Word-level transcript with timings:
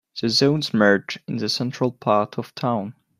The 0.19 0.29
zones 0.31 0.73
merge 0.73 1.19
in 1.27 1.37
the 1.37 1.47
central 1.47 1.91
part 1.91 2.39
of 2.39 2.55
town. 2.55 2.95